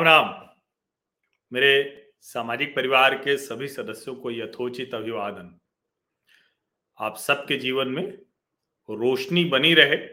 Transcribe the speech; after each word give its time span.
राम 0.00 0.26
राम। 0.26 0.48
मेरे 1.52 2.06
सामाजिक 2.20 2.76
परिवार 2.76 3.14
के 3.14 3.36
सभी 3.36 3.68
सदस्यों 3.68 4.14
को 4.14 4.30
यथोचित 4.30 4.94
अभिवादन। 4.94 5.60
आप 7.00 7.16
सबके 7.16 7.56
जीवन 7.56 7.88
में 7.88 8.04
रोशनी 8.90 9.44
बनी 9.44 9.74
रहे 9.74 10.08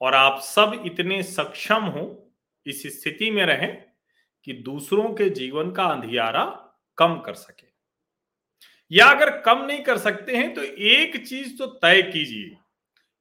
और 0.00 0.14
आप 0.14 0.40
सब 0.40 0.82
इतने 0.86 1.22
सक्षम 1.22 1.82
हो, 1.84 2.32
इस 2.66 3.00
स्थिति 3.00 3.30
में 3.30 3.46
रहें 3.46 3.84
कि 4.44 4.52
दूसरों 4.52 5.14
के 5.14 5.30
जीवन 5.30 5.70
का 5.70 5.84
अंधियारा 5.84 6.44
कम 6.98 7.20
कर 7.20 7.34
सके। 7.34 7.66
या 8.90 9.06
अगर 9.06 9.38
कम 9.40 9.64
नहीं 9.64 9.82
कर 9.82 9.98
सकते 9.98 10.36
हैं 10.36 10.54
तो 10.54 10.62
एक 10.62 11.26
चीज़ 11.26 11.58
तो 11.58 11.66
तय 11.66 12.02
कीजिए 12.02 12.56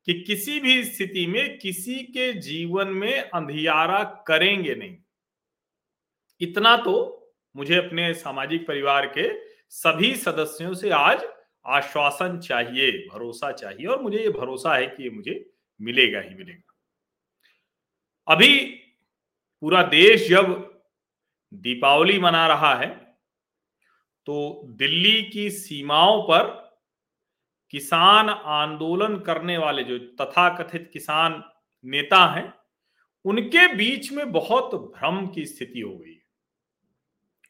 कि 0.06 0.22
किसी 0.22 0.60
भी 0.60 0.84
स्थिति 0.84 1.28
में 1.28 1.60
किसी 1.60 1.96
के 1.96 2.34
जीवन 2.34 2.88
में 2.88 3.22
अंधियारा 3.22 4.04
करेंगे 4.04 4.76
नहीं। 4.76 4.98
इतना 6.42 6.76
तो 6.78 6.94
मुझे 7.56 7.76
अपने 7.76 8.14
सामाजिक 8.14 8.68
परिवार 8.68 9.06
के 9.08 9.30
सभी 9.70 10.16
सदस्यों 10.16 10.74
से 10.74 10.90
आज 10.90 11.26
आश्वासन 11.66 12.40
चाहिए, 12.40 12.92
भरोसा 13.08 13.52
चाहिए 13.52 13.86
और 13.88 14.02
मुझे 14.02 14.18
ये 14.18 14.30
भरोसा 14.30 14.76
है 14.76 14.88
कि 14.88 15.04
ये 15.04 15.10
मुझे 15.10 15.44
मिलेगा 15.80 16.20
ही 16.20 16.36
मिलेगा। 16.36 16.74
अभी 18.28 18.58
पूरा 19.64 19.82
देश 19.84 20.28
जब 20.30 20.54
दीपावली 21.54 22.20
मना 22.20 22.46
रहा 22.48 22.74
है 22.76 22.90
तो 24.28 24.62
दिल्ली 24.78 25.22
की 25.24 25.50
सीमाओं 25.50 26.22
पर 26.24 26.44
किसान 27.74 28.30
आंदोलन 28.30 29.18
करने 29.20 29.58
वाले 29.58 29.84
जो 29.84 29.98
तथाकथित 30.22 30.90
किसान 30.94 31.44
नेता 31.86 32.26
हैं, 32.26 32.54
उनके 33.26 33.68
बीच 33.76 34.12
में 34.12 34.32
बहुत 34.32 34.76
भ्रम 34.76 35.26
की 35.28 35.46
स्थिति 35.46 35.80
हो 35.80 35.96
गई। 35.98 36.15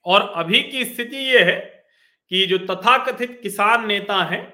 और 0.06 0.22
अभी 0.36 0.60
की 0.62 0.84
स्थिति 0.86 1.18
यह 1.28 1.46
है 1.46 1.60
कि 2.32 2.46
जो 2.46 2.58
तथाकथित 2.66 3.40
किसान 3.44 3.88
नेता 3.88 4.24
हैं, 4.24 4.54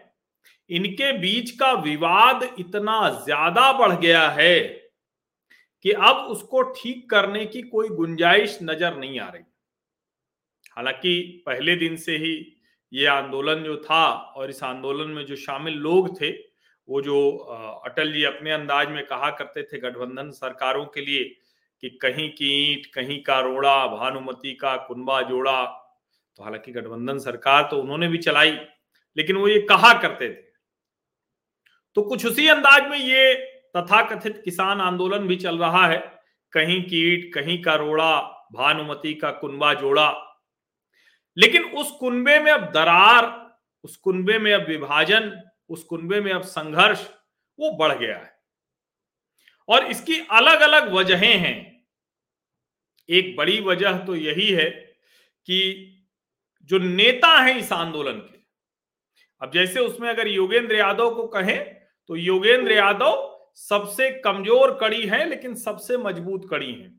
इनके 0.70 1.12
बीच 1.20 1.52
का 1.52 1.72
विवाद 1.74 2.44
इतना 2.60 3.10
ज़्यादा 3.26 3.72
बढ़ 3.74 3.96
गया 3.96 4.28
है 4.30 4.60
कि 5.86 5.92
अब 5.92 6.16
उसको 6.32 6.62
ठीक 6.74 7.10
करने 7.10 7.46
की 7.46 7.62
कोई 7.62 7.88
गुंजाइश 7.90 8.58
नज़र 8.64 8.98
नहीं 8.98 9.20
आ 9.20 9.28
रही। 9.30 9.44
हालाँकि 10.72 11.44
पहले 11.46 11.76
दिन 11.76 11.96
से 11.98 12.18
ही 12.18 12.34
ये 12.92 13.06
आंदोलन 13.06 13.64
जो 13.64 13.76
था 13.78 14.06
और 14.12 14.50
इस 14.50 14.64
आंदोलन 14.64 15.10
में 15.10 15.26
जो 15.26 15.36
शामिल 15.36 15.74
लोग 15.76 16.20
थे, 16.22 16.32
वो 16.90 17.02
जो 17.02 17.38
अटल 17.86 18.12
जी 18.14 18.24
अपने 18.24 18.52
अंदाज 18.52 18.90
में 18.90 19.06
कहा 19.06 19.30
करते 19.32 19.64
थे, 19.64 19.80
गठबंधन 19.80 20.32
सरकारों 20.32 20.86
के 20.86 21.02
लिए 21.02 21.24
कि 21.82 21.90
कहीं 21.90 22.30
की 22.30 22.74
ईंट 22.74 22.86
कहीं 22.86 23.24
का 23.24 23.40
रोड़ा 23.40 23.88
भानुमति 23.88 24.54
का 24.54 24.78
कुंबा 24.78 25.22
जोड़ा। 25.22 25.66
तो 26.38 26.44
हालाँकि 26.44 26.72
गठबंधन 26.72 27.20
सरकार 27.20 27.64
तो 27.64 27.78
उन्होंने 27.78 28.08
भी 28.08 28.18
चलाई, 28.18 28.52
लेकिन 29.18 29.36
वो 29.36 29.48
ये 29.48 29.60
कहा 29.60 30.02
करते 30.02 30.30
थे। 30.30 30.52
तो 31.96 32.02
कुछ 32.02 32.26
उसी 32.26 32.48
अंदाज 32.48 32.90
में 32.90 32.98
ये 32.98 33.36
तथाकथित 33.78 34.42
किसान 34.46 34.82
आंदोलन 34.82 35.28
भी 35.28 35.36
चल 35.36 35.58
रहा 35.58 35.88
है। 35.88 36.22
कहीं 36.52 36.84
की 36.84 37.14
ईट 37.14 37.34
कहीं 37.34 37.62
का 37.62 37.76
रोड़ा 37.76 38.22
भानुमति 38.54 39.14
का 39.14 39.32
कुंबा 39.32 39.74
जोड़ा। 39.74 40.40
लेकिन 41.38 41.64
उस 41.64 41.92
कुंबे 41.92 42.40
में 42.40 42.52
अब 42.52 42.72
दरार, 42.72 43.52
उस 43.84 43.98
कुंबे 43.98 44.40
में 44.40 44.54
अब 44.54 44.68
विभाजन, 44.68 45.42
उस 45.70 45.84
कुंबे 45.84 46.22
में 46.22 46.32
अब 46.32 46.42
संघर्ष, 46.42 47.10
वो 47.60 47.78
बढ़ 47.78 47.98
गया 47.98 48.18
है। 48.18 48.34
और 49.70 49.86
इसकी 49.86 50.20
अलग 50.32 50.60
अलग 50.60 50.94
वजहें 50.94 51.38
हैं। 51.38 51.71
एक 53.12 53.36
बड़ी 53.38 53.60
वजह 53.62 53.98
तो 54.06 54.16
यही 54.16 54.50
है 54.52 54.70
कि 55.48 55.58
जो 56.70 56.78
नेता 56.80 57.38
हैं 57.38 57.56
इस 57.58 57.72
आंदोलन 57.74 58.14
के, 58.14 58.40
अब 59.42 59.52
जैसे 59.54 59.80
उसमें 59.80 60.10
अगर 60.10 60.28
योगेंद्र 60.28 60.76
यादव 60.76 61.14
को 61.16 61.28
कहें 61.30 61.60
तो 62.10 62.16
योगेंद्र 62.16 62.72
यादव 62.72 63.28
सबसे 63.58 64.10
कमज़ोर 64.22 64.78
कड़ी 64.82 65.06
है, 65.06 65.28
लेकिन 65.30 65.56
सबसे 65.56 65.98
मज़बूत 65.98 66.48
कड़ी 66.50 66.72
है। 66.72 66.92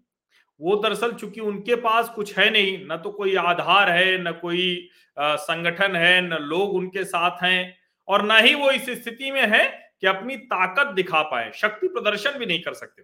वो 0.60 0.76
दरअसल 0.76 1.12
चूँकि 1.12 1.40
उनके 1.42 1.74
पास 1.76 2.08
कुछ 2.08 2.36
है 2.38 2.50
नहीं, 2.50 2.78
न 2.86 2.96
तो 2.96 3.10
कोई 3.10 3.34
आधार 3.36 3.90
है, 3.90 4.18
न 4.18 4.32
कोई 4.32 4.88
संगठन 5.16 5.96
है, 5.96 6.20
न 6.22 6.38
लोग 6.42 6.74
उनके 6.74 7.04
साथ 7.04 7.42
हैं, 7.42 7.76
और 8.08 8.24
न 8.26 8.38
ही 8.44 8.54
वो 8.54 8.70
इस 8.70 8.90
स्थिति 9.02 9.30
में 9.30 9.46
है 9.46 9.66
कि 10.00 10.06
अपनी 10.06 10.36
ताकत 10.36 10.92
दिखा 10.94 11.22
पाए, 11.22 11.50
शक्ति 11.54 11.88
प्रदर्शन 11.88 12.38
भी 12.38 12.46
नहीं 12.46 12.62
कर 12.62 12.74
सकते। 12.74 13.02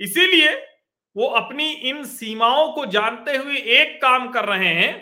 इसीलिए 0.00 0.54
वो 1.16 1.26
अपनी 1.36 1.70
इन 1.70 2.04
सीमाओं 2.04 2.72
को 2.72 2.86
जानते 2.86 3.36
हुए 3.36 3.56
एक 3.56 4.00
काम 4.02 4.28
कर 4.30 4.44
रहे 4.44 4.68
हैं 4.74 4.94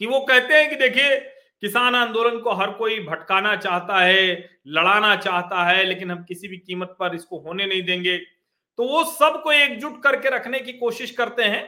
कि 0.00 0.06
वो 0.06 0.20
कहते 0.20 0.54
हैं 0.54 0.68
कि 0.70 0.76
देखिए, 0.76 1.16
किसान 1.62 1.94
आंदोलन 1.94 2.38
को 2.38 2.52
हर 2.52 2.70
कोई 2.70 2.98
भटकाना 3.00 3.54
चाहता 3.56 4.00
है, 4.00 4.36
लड़ाना 4.68 5.14
चाहता 5.16 5.64
है, 5.64 5.84
लेकिन 5.84 6.10
हम 6.10 6.22
किसी 6.24 6.48
भी 6.48 6.56
कीमत 6.58 6.96
पर 7.00 7.14
इसको 7.14 7.38
होने 7.38 7.66
नहीं 7.66 7.82
देंगे। 7.82 8.16
तो 8.78 8.88
वो 8.88 9.04
सबको 9.04 9.52
एकजुट 9.52 10.02
करके 10.02 10.28
रखने 10.28 10.60
की 10.60 10.72
कोशिश 10.72 11.10
करते 11.10 11.44
हैं 11.44 11.62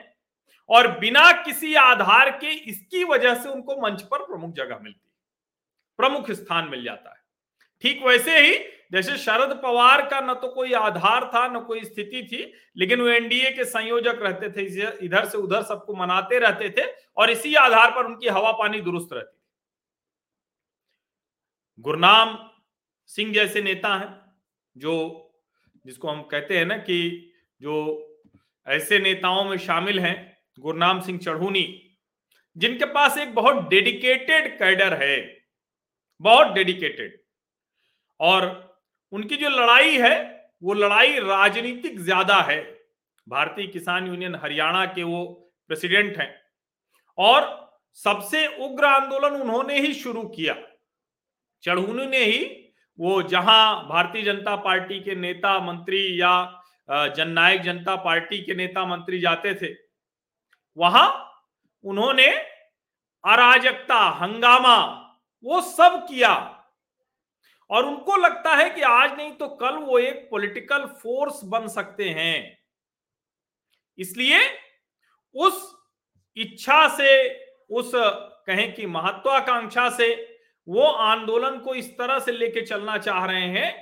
और 0.71 0.89
बिना 0.99 1.31
किसी 1.43 1.75
आधार 1.75 2.31
के 2.39 2.53
इसकी 2.71 3.05
वजह 3.05 3.35
से 3.35 3.49
उनको 3.49 3.81
मंच 3.83 4.03
पर 4.03 4.25
प्रमुख 4.25 4.55
जगह 4.55 4.79
मिलती 4.83 5.01
है, 5.01 5.15
प्रमुख 5.99 6.31
स्थान 6.33 6.69
मिल 6.69 6.85
जाता 6.85 7.11
है। 7.11 7.25
ठीक 7.83 8.03
वैसे 8.03 8.39
ही, 8.41 8.55
जैसे 8.93 9.17
शरद 9.19 9.57
पवार 9.63 10.03
का 10.09 10.21
न 10.21 10.35
तो 10.35 10.49
कोई 10.49 10.73
आधार 10.73 11.25
था, 11.35 11.47
न 11.49 11.61
कोई 11.61 11.85
स्थिति 11.85 12.23
थी, 12.23 12.53
लेकिन 12.77 13.01
वो 13.01 13.09
एनडीए 13.09 13.51
के 13.51 13.65
संयोजक 13.65 14.19
रहते 14.23 14.51
थे 14.51 14.63
इधर 15.07 15.25
से 15.25 15.39
उधर 15.39 15.63
सबको 15.63 15.95
मनाते 15.95 16.39
रहते 16.39 16.69
थे 16.71 16.85
और 17.17 17.31
इसी 17.31 17.55
आधार 17.55 17.91
पर 17.91 18.07
उनकी 18.07 18.29
हवा 18.29 18.53
पानी 18.53 18.81
दुरुस्त 18.81 19.13
रहती 19.13 19.27
थी। 19.27 19.43
गुरनाम 21.79 22.39
सिंह 23.11 23.33
जैसे 23.35 23.63
नेता 23.63 23.95
हैं, 23.97 24.09
जो, 24.77 25.33
जिसको 25.85 26.09
हम 26.09 26.23
कहते 26.23 26.59
हैं 26.59 26.67
ना 26.67 26.77
कि 26.77 27.33
जो 27.61 28.03
ऐसे 28.67 28.99
नेताओं 28.99 29.45
में 29.45 29.57
शामिल 29.59 30.01
हैं, 30.01 30.17
गुरनाम 30.59 31.01
सिंह 31.01 31.19
चढ़ूनी, 31.19 31.67
जिनके 32.57 32.85
पास 32.85 33.19
एक 33.19 33.35
बहुत 33.35 33.69
डेडिकेटेड 33.69 34.59
कैडर 34.59 34.95
है, 34.95 35.45
बहुत 36.21 36.53
डेडिकेटेड। 36.53 37.26
और 38.21 38.45
उनकी 39.13 39.37
जो 39.37 39.49
लड़ाई 39.51 39.97
है, 39.99 40.15
वो 40.63 40.75
लड़ाई 40.75 41.19
राजनीतिक 41.21 42.01
ज़्यादा 42.01 42.41
है। 42.43 42.61
भारतीय 43.27 43.67
किसान 43.67 44.07
यूनियन 44.07 44.35
हरियाणा 44.35 44.85
के 44.87 45.03
वो 45.03 45.25
प्रेसिडेंट 45.71 46.17
हैं। 46.19 46.35
और 47.19 47.55
सबसे 47.99 48.47
उग्र 48.65 48.85
आंदोलन 48.85 49.41
उन्होंने 49.41 49.79
ही 49.81 49.93
शुरू 49.95 50.23
किया। 50.29 50.55
चढ़ूनी 51.65 52.07
ने 52.07 52.25
ही 52.25 52.45
वो 52.99 53.23
जहाँ 53.25 53.89
भारतीय 53.89 54.23
जनता 54.23 54.55
पार्टी 54.59 55.01
के 55.01 55.15
नेता 55.15 55.59
मंत्री 55.61 56.21
या 56.21 56.63
जननायक 56.89 57.63
जनता 57.63 57.95
पार्टी 57.99 58.39
के 58.43 58.55
नेता 58.55 58.85
मंत्री 58.87 59.21
जाते 59.21 59.55
थे, 59.55 59.73
वहाँ 60.77 61.09
उन्होंने 61.85 62.27
अराजकता, 63.25 63.99
हंगामा 64.21 64.77
वो 65.45 65.61
सब 65.63 66.07
किया। 66.09 66.56
और 67.71 67.85
उनको 67.85 68.17
लगता 68.17 68.55
है 68.55 68.69
कि 68.71 68.83
आज 68.83 69.17
नहीं 69.17 69.33
तो 69.33 69.49
कल 69.57 69.77
वो 69.77 69.99
एक 69.99 70.27
पॉलिटिकल 70.31 70.87
फोर्स 71.03 71.41
बन 71.45 71.67
सकते 71.69 72.09
हैं। 72.11 72.59
इसलिए 73.99 74.41
उस 75.35 75.75
इच्छा 76.37 76.87
से, 76.89 77.29
उस 77.71 77.91
कहें 77.95 78.73
कि 78.75 78.87
महत्वाकांक्षा 78.87 79.89
से 79.91 80.15
वो 80.69 80.83
आंदोलन 80.83 81.59
को 81.59 81.75
इस 81.75 81.91
तरह 81.99 82.19
से 82.19 82.33
लेके 82.33 82.61
चलना 82.63 82.97
चाह 82.99 83.25
रहे 83.27 83.47
हैं 83.51 83.75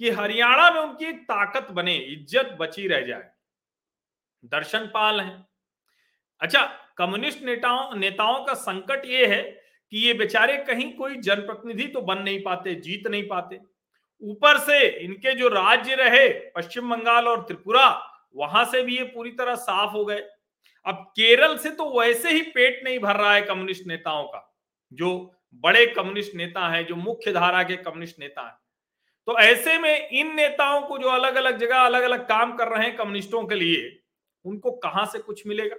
कि 0.00 0.10
हरियाणा 0.10 0.70
में 0.70 0.80
उनकी 0.80 1.04
एक 1.04 1.22
ताकत 1.22 1.70
बने, 1.70 1.96
इज़्ज़त 1.96 2.56
बची 2.60 2.86
रह 2.88 3.06
जाए। 3.06 3.30
दर्शन 4.44 4.86
पाल 4.86 5.20
है। 5.20 5.44
अच्छा 6.40 6.62
कम्युनिस्ट 6.98 7.42
नेताओं 7.42 7.94
नेताओं 7.96 8.44
का 8.44 8.54
संकट 8.56 9.04
ये 9.06 9.26
है 9.26 9.42
कि 9.92 9.98
ये 9.98 10.12
बेचारे 10.14 10.56
कहीं 10.56 10.92
कोई 10.92 11.16
जनप्रतिनिधि 11.16 11.86
तो 11.86 12.00
बन 12.00 12.18
नहीं 12.18 12.42
पाते, 12.42 12.74
जीत 12.74 13.06
नहीं 13.06 13.26
पाते। 13.28 13.58
ऊपर 14.22 14.58
से 14.58 14.86
इनके 14.86 15.34
जो 15.34 15.48
राज्य 15.48 15.94
रहे, 15.94 16.28
पश्चिम 16.28 16.90
बंगाल 16.90 17.28
और 17.28 17.42
त्रिपुरा, 17.42 17.88
वहाँ 18.36 18.64
से 18.64 18.82
भी 18.82 18.96
ये 18.98 19.04
पूरी 19.04 19.30
तरह 19.30 19.54
साफ़ 19.54 19.90
हो 19.90 20.04
गए। 20.04 20.20
अब 20.86 21.04
केरल 21.16 21.56
से 21.56 21.70
तो 21.70 22.00
वैसे 22.00 22.30
ही 22.30 22.42
पेट 22.42 22.80
नहीं 22.84 22.98
भर 22.98 23.16
रहा 23.16 23.34
है 23.34 23.42
कम्युनिस्ट 23.42 23.86
नेताओं 23.86 24.24
का, 24.24 24.56
जो 24.92 25.34
बड़े 25.54 25.86
कम्युनिस्ट 25.86 26.34
नेता 26.34 26.68
हैं, 26.68 26.86
जो 26.86 26.96
मुख्य 26.96 27.32
धारा 27.32 27.62
के 27.62 27.76
कम्युनिस्ट 27.76 28.18
नेता 28.18 28.46
हैं। 28.46 28.56
तो 29.26 29.38
ऐसे 29.38 29.78
में 29.78 30.08
इन 30.08 30.34
नेताओं 30.34 30.82
को 30.82 30.98
जो 30.98 31.08
अलग 31.08 31.34
अलग 31.34 31.58
जगह 31.58 31.76
अलग 31.76 32.02
अलग 32.02 32.28
काम 32.28 32.56
कर 32.56 32.68
रहे 32.68 32.86
हैं 32.86 32.96
कम्युनिस्टों 32.96 33.44
के 33.44 33.54
लिए, 33.54 33.98
उनको 34.44 34.70
कहाँ 34.70 35.06
से 35.06 35.18
कुछ 35.18 35.46
मिलेगा? 35.46 35.76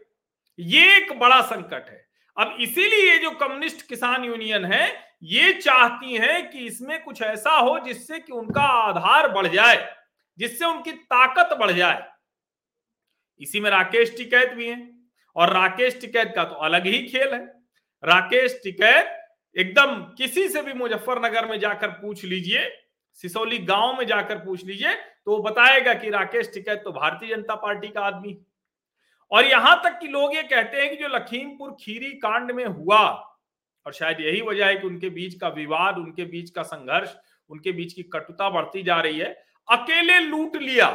ये 0.60 0.98
एक 0.98 1.20
बड़ा 1.20 1.42
संकट 1.42 1.90
है। 1.90 2.13
अब 2.38 2.58
इसीलिए 2.62 3.18
जो 3.20 3.32
कम्युनिस्ट 3.32 3.88
किसान 3.88 4.24
यूनियन 4.26 4.66
है, 4.66 4.88
ये 5.24 5.52
चाहती 5.54 6.16
है 6.16 6.42
कि 6.42 6.60
इसमें 6.60 7.04
कुछ 7.04 7.22
ऐसा 7.22 7.52
हो 7.52 7.78
जिससे 7.80 8.20
कि 8.20 8.34
उनका 8.34 8.62
आधार 8.62 9.28
बढ़ 9.32 9.48
जाए, 9.48 9.78
जिससे 10.38 10.66
उनकी 10.66 10.92
ताकत 10.92 11.58
बढ़ 11.58 11.72
जाए। 11.72 12.04
इसी 13.42 13.60
में 13.60 13.70
राकेश 13.72 14.16
टिकैत 14.18 14.54
भी 14.54 14.68
हैं, 14.68 15.10
और 15.36 15.54
राकेश 15.54 16.00
टिकैत 16.02 16.34
का 16.36 16.44
तो 16.44 16.56
अलग 16.58 16.86
ही 16.86 17.00
खेल 17.08 17.34
है। 17.34 17.46
राकेश 18.04 18.60
टिकैत 18.64 19.20
एकदम 19.56 19.96
किसी 20.18 20.48
से 20.50 20.62
भी 20.62 20.74
मुजफ्फरनगर 20.74 21.50
में 21.50 21.60
जाकर 21.60 21.88
पूछ 21.92 22.24
लीजिए, 22.26 22.70
सिसौली 23.20 23.58
गाँव 23.60 23.98
में 23.98 24.06
जाकर 24.08 24.38
पूछ 24.38 24.64
लीजिए 24.66 24.94
तो 24.94 25.32
वो 25.32 25.42
बताएगा 25.44 25.94
कि 25.94 26.10
राकेश 26.10 26.50
टिकैत 26.54 26.82
तो 26.84 26.92
भारतीय 26.92 27.30
जनता 27.30 27.56
पार्टी 27.56 27.88
का 27.88 28.02
आदमी। 28.02 28.34
और 29.34 29.46
यहाँ 29.46 29.76
तक 29.84 29.98
कि 30.00 30.08
लोग 30.08 30.36
ये 30.36 30.44
कहते 30.44 30.78
हैं 30.78 30.90
कि 30.90 30.96
जो 30.96 31.08
लखीमपुर 31.08 31.72
खीरी 31.82 32.12
कांड 32.20 32.52
में 32.52 32.66
हुआ, 32.66 33.00
और 33.86 33.94
शायद 33.94 34.20
यही 34.22 34.42
वजह 34.42 34.66
है 34.66 34.76
कि 34.76 34.88
उनके 34.88 35.10
बीच 35.12 35.34
का 35.36 35.48
विवाद, 35.50 35.98
उनके 35.98 36.26
बीच 36.26 36.50
का 36.50 36.64
संघर्ष, 36.64 37.16
उनके 37.50 37.72
बीच 37.72 37.94
की 37.94 38.04
कटुता 38.14 38.50
बढ़ती 38.50 38.84
जा 38.84 39.00
रही 39.02 39.20
है, 39.20 39.30
अकेले 39.68 40.20
लूट 40.20 40.56
लिया। 40.58 40.88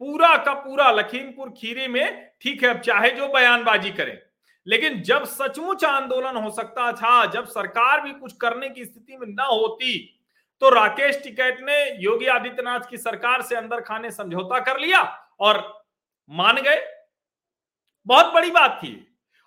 पूरा 0.00 0.36
का 0.36 0.52
पूरा 0.54 0.90
लखीमपुर 0.90 1.50
खीरी 1.58 1.86
में 1.88 2.30
ठीक 2.40 2.62
है, 2.62 2.68
अब 2.68 2.80
चाहे 2.80 3.10
जो 3.10 3.28
बयानबाजी 3.28 3.90
करें, 3.92 4.18
लेकिन 4.66 5.00
जब 5.02 5.24
सचमुच 5.26 5.84
आंदोलन 5.84 6.36
हो 6.36 6.50
सकता 6.50 6.90
था, 6.92 7.24
जब 7.26 7.46
सरकार 7.46 8.00
भी 8.00 8.12
कुछ 8.12 8.32
करने 8.34 8.68
की 8.68 8.84
स्थिति 8.84 9.16
में 9.16 9.26
न 9.28 9.40
होती 9.42 10.12
तो 10.62 10.68
राकेश 10.70 11.20
टिकैत 11.22 11.58
ने 11.62 11.78
योगी 12.02 12.26
आदित्यनाथ 12.28 12.80
की 12.90 12.96
सरकार 12.98 13.42
से 13.42 13.56
अंदर 13.56 13.80
खाने 13.80 14.10
समझौता 14.10 14.58
कर 14.60 14.78
लिया 14.80 15.00
और 15.40 15.58
मान 16.30 16.56
गए। 16.58 16.76
बहुत 18.06 18.32
बड़ी 18.34 18.50
बात 18.50 18.78
थी। 18.82 19.02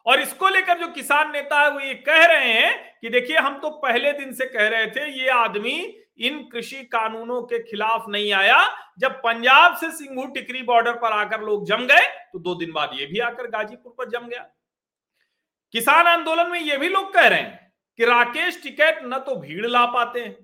और 0.05 0.19
इसको 0.19 0.49
लेकर 0.49 0.79
जो 0.79 0.87
किसान 0.89 1.31
नेता 1.31 1.61
है, 1.61 1.69
वो 1.71 1.79
ये 1.79 1.93
कह 1.95 2.25
रहे 2.25 2.51
हैं 2.51 2.97
कि 3.01 3.09
देखिए, 3.09 3.37
हम 3.37 3.59
तो 3.59 3.69
पहले 3.79 4.11
दिन 4.13 4.33
से 4.33 4.45
कह 4.47 4.67
रहे 4.67 4.87
थे, 4.87 5.09
ये 5.13 5.29
आदमी 5.29 5.79
इन 6.19 6.39
कृषि 6.43 6.83
कानूनों 6.85 7.41
के 7.43 7.59
खिलाफ 7.61 8.05
नहीं 8.09 8.31
आया। 8.33 8.57
जब 8.99 9.11
पंजाब 9.21 9.75
से 9.75 9.91
सिंगू 9.91 10.25
टिकरी 10.27 10.61
बॉर्डर 10.63 10.93
पर 10.93 11.11
आकर 11.13 11.41
लोग 11.41 11.65
जम 11.65 11.85
गए 11.87 12.07
तो 12.33 12.39
दो 12.39 12.55
दिन 12.55 12.71
बाद 12.71 12.91
ये 12.93 13.05
भी 13.05 13.19
आकर 13.21 13.47
गाजीपुर 13.49 13.93
पर 13.97 14.09
जम 14.09 14.27
गया। 14.27 14.41
किसान 15.73 16.07
आंदोलन 16.07 16.49
में 16.51 16.59
ये 16.59 16.77
भी 16.77 16.89
लोग 16.89 17.13
कह 17.13 17.27
रहे 17.27 17.39
हैं 17.39 17.71
कि 17.99 18.05
राकेश 18.05 18.61
टिकैत 18.63 18.99
न 19.03 19.17
तो 19.19 19.35
भीड़ 19.37 19.67
ला 19.67 19.85
पाते 19.87 20.19
हैं, 20.19 20.35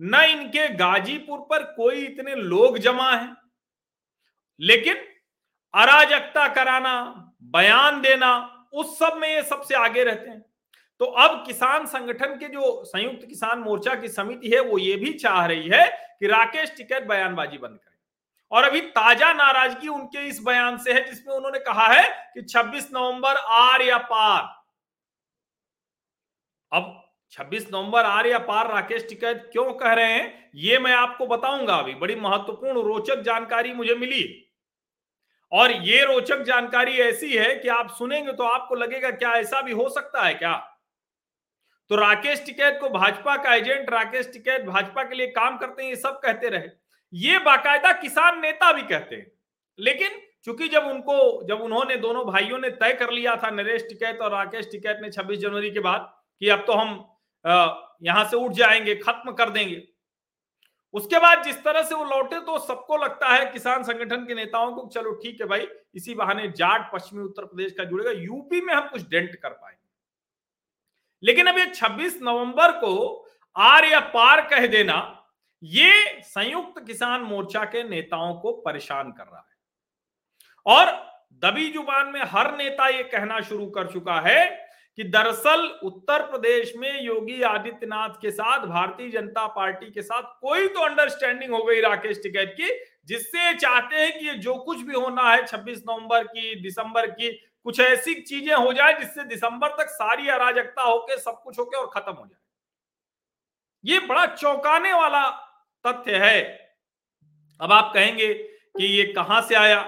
न 0.00 0.22
इनके 0.30 0.68
गाजीपुर 0.76 1.38
पर 1.50 1.62
कोई 1.74 2.04
इतने 2.04 2.34
लोग 2.36 2.78
जमा 2.78 3.10
है। 3.12 3.28
लेकिन 4.60 4.96
अराजकता 5.74 6.46
कराना 6.54 6.94
बयान 7.42 8.00
देना, 8.00 8.68
उस 8.72 8.98
सब 8.98 9.16
में 9.16 9.28
ये 9.28 9.42
सबसे 9.42 9.74
आगे 9.74 10.04
रहते 10.04 10.30
हैं। 10.30 10.44
तो 11.00 11.04
अब 11.04 11.44
किसान 11.46 11.86
संगठन 11.86 12.34
के 12.34 12.48
जो 12.48 12.84
संयुक्त 12.84 13.26
किसान 13.26 13.58
मोर्चा 13.58 13.94
की 13.94 14.08
समिति 14.08 14.50
है, 14.50 14.60
वो 14.60 14.78
ये 14.78 14.96
भी 14.96 15.12
चाह 15.12 15.46
रही 15.46 15.68
है 15.68 15.86
कि 16.20 16.26
राकेश 16.26 16.74
टिकैत 16.76 17.02
बयानबाजी 17.02 17.58
बंद 17.58 17.78
करें। 17.78 17.90
और 18.52 18.64
अभी 18.64 18.80
ताज़ा 18.80 19.32
नाराज़गी 19.32 19.88
उनके 19.88 20.26
इस 20.28 20.40
बयान 20.42 20.76
से 20.78 20.92
है, 20.92 21.10
जिसमें 21.10 21.34
उन्होंने 21.34 21.58
कहा 21.58 21.86
है 21.86 22.32
कि 22.34 22.42
26 22.42 22.88
नवंबर 22.94 23.36
आर 23.36 23.82
या 23.82 23.98
पार। 23.98 24.42
अब 26.72 27.02
26 27.30 27.66
नवंबर 27.72 28.04
आर 28.04 28.26
या 28.26 28.38
पार 28.38 28.72
राकेश 28.72 29.06
टिकैत 29.08 29.48
क्यों 29.52 29.72
कह 29.72 29.92
रहे 29.92 30.12
हैं, 30.12 30.50
ये 30.54 30.78
मैं 30.78 30.92
आपको 30.92 31.26
बताऊँगा 31.26 31.74
अभी। 31.74 31.94
बड़ी 31.94 32.14
महत्वपूर्ण 32.14 32.82
रोचक 32.82 33.20
जानकारी 33.20 33.72
मुझे 33.72 33.94
मिली 33.94 34.41
और 35.52 35.72
ये 35.82 36.04
रोचक 36.04 36.42
जानकारी 36.42 36.92
ऐसी 37.00 37.32
है 37.32 37.54
कि 37.54 37.68
आप 37.68 37.90
सुनेंगे 37.90 38.32
तो 38.32 38.44
आपको 38.44 38.74
लगेगा, 38.74 39.10
क्या 39.10 39.32
ऐसा 39.32 39.60
भी 39.60 39.72
हो 39.72 39.88
सकता 39.88 40.22
है 40.22 40.34
क्या? 40.34 40.52
तो 41.90 41.96
राकेश 41.96 42.44
टिकैत 42.46 42.78
को 42.80 42.88
भाजपा 42.88 43.36
का 43.36 43.54
एजेंट, 43.54 43.90
राकेश 43.90 44.30
टिकैत 44.32 44.64
भाजपा 44.64 45.02
के 45.02 45.14
लिए 45.14 45.26
काम 45.26 45.58
करते 45.58 45.82
हैं, 45.82 45.90
ये 45.90 45.96
सब 45.96 46.20
कहते 46.20 46.48
रहे। 46.48 46.68
ये 47.12 47.38
बाकायदा 47.38 47.92
किसान 47.92 48.40
नेता 48.40 48.72
भी 48.72 48.82
कहते 48.82 49.16
हैं। 49.16 49.26
लेकिन 49.78 50.20
चूँकि 50.44 50.68
जब 50.68 50.86
उनको, 50.86 51.46
जब 51.48 51.60
उन्होंने, 51.60 51.96
दोनों 51.96 52.24
भाइयों 52.26 52.58
ने 52.58 52.70
तय 52.70 52.92
कर 52.92 53.10
लिया 53.10 53.36
था, 53.36 53.50
नरेश 53.50 53.86
टिकैत 53.88 54.20
और 54.20 54.30
राकेश 54.30 54.68
टिकैत 54.72 54.98
ने 55.02 55.10
26 55.10 55.38
जनवरी 55.38 55.70
के 55.70 55.80
बाद, 55.80 56.12
कि 56.40 56.48
अब 56.48 56.64
तो 56.66 56.72
हम 56.72 57.08
यहाँ 58.02 58.24
से 58.24 58.36
उठ 58.36 58.52
जाएँगे, 58.52 58.94
खत्म 58.94 59.32
कर 59.32 59.50
देंगे 59.50 59.82
उसके 60.94 61.18
बाद 61.18 61.42
जिस 61.44 61.62
तरह 61.64 61.82
से 61.82 61.94
वो 61.94 62.04
लौटे 62.04 62.40
तो 62.40 62.58
सबको 62.58 62.96
लगता 62.96 63.28
है 63.28 63.44
किसान 63.52 63.82
संगठन 63.82 64.24
के 64.26 64.34
नेताओं 64.34 64.72
को 64.72 64.88
चलो 64.88 65.12
ठीक 65.12 65.40
है 65.40 65.46
भाई, 65.46 65.66
इसी 65.94 66.14
बहाने 66.14 66.48
जाट 66.48 66.90
पश्चिमी 66.92 67.22
उत्तर 67.22 67.44
प्रदेश 67.44 67.72
का 67.72 67.84
जुड़ेगा, 67.84 68.10
यूपी 68.10 68.60
में 68.60 68.74
हम 68.74 68.88
कुछ 68.88 69.08
डेंट 69.08 69.34
कर 69.34 69.48
पाएँगे। 69.48 69.80
लेकिन 71.22 71.46
अब 71.46 71.58
ये 71.58 71.66
26 71.66 72.18
नवंबर 72.22 72.72
को 72.72 73.26
आर 73.56 73.84
या 73.84 74.00
पार 74.00 74.40
कह 74.48 74.66
देना, 74.66 75.18
ये 75.62 76.20
संयुक्त 76.22 76.84
किसान 76.86 77.22
मोर्चा 77.22 77.64
के 77.64 77.82
नेताओं 77.82 78.34
को 78.34 78.52
परेशान 78.62 79.12
कर 79.12 79.24
रहा 79.24 79.38
है। 79.38 80.74
और 80.76 80.86
दबी 81.42 81.70
ज़ुबान 81.72 82.06
में 82.06 82.20
हर 82.22 82.56
नेता 82.56 82.88
ये 82.88 83.02
कहना 83.02 83.40
शुरू 83.40 83.66
कर 83.66 83.92
चुका 83.92 84.20
है 84.20 84.61
कि 84.98 85.04
दरअसल 85.04 85.80
उत्तर 85.82 86.22
प्रदेश 86.22 86.72
में 86.76 87.02
योगी 87.02 87.42
आदित्यनाथ 87.42 88.08
के 88.08 88.30
साथ, 88.30 88.66
भारतीय 88.66 89.10
जनता 89.10 89.46
पार्टी 89.46 89.90
के 89.90 90.02
साथ 90.02 90.22
कोई 90.22 90.68
तो 90.68 90.80
अंडरस्टैंडिंग 90.80 91.52
हो 91.52 91.62
गई 91.64 91.80
राकेश 91.80 92.20
टिकैत 92.22 92.54
की, 92.60 92.68
जिससे 93.06 93.54
चाहते 93.54 93.96
हैं 93.96 94.18
कि 94.18 94.38
जो 94.38 94.54
कुछ 94.54 94.80
भी 94.80 94.94
होना 94.94 95.30
है 95.32 95.46
26 95.46 95.78
नवंबर 95.78 96.24
की, 96.24 96.62
दिसंबर 96.62 97.06
की, 97.06 97.30
कुछ 97.64 97.80
ऐसी 97.80 98.14
चीज़ें 98.14 98.54
हो 98.54 98.72
जाए 98.72 98.98
जिससे 98.98 99.24
दिसंबर 99.24 99.68
तक 99.68 99.88
सारी 99.88 100.28
अराजकता 100.28 100.82
होके 100.82 101.18
सब 101.18 101.42
कुछ 101.42 101.58
होके 101.58 101.76
और 101.76 101.90
खत्म 101.94 102.12
हो 102.12 102.26
जाए। 102.26 102.38
ये 103.84 104.00
बड़ा 104.00 104.26
चौंकाने 104.26 104.92
वाला 104.92 105.28
तथ्य 105.84 106.16
है। 106.16 106.42
अब 107.60 107.72
आप 107.72 107.94
कहेंगे 107.94 108.34
कि 108.34 108.84
ये 108.84 109.04
कहाँ 109.04 109.42
से 109.42 109.54
आया? 109.54 109.80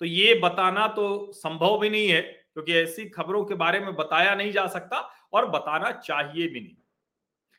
तो 0.00 0.04
ये 0.06 0.34
बताना 0.34 0.86
तो 0.88 1.32
संभव 1.32 1.78
भी 1.78 1.90
नहीं 1.90 2.08
है। 2.08 2.39
क्योंकि 2.54 2.74
ऐसी 2.74 3.04
खबरों 3.08 3.44
के 3.44 3.54
बारे 3.54 3.80
में 3.80 3.94
बताया 3.94 4.34
नहीं 4.34 4.52
जा 4.52 4.66
सकता 4.66 5.14
और 5.32 5.46
बताना 5.46 5.90
चाहिए 5.90 6.48
भी 6.48 6.60
नहीं। 6.60 6.76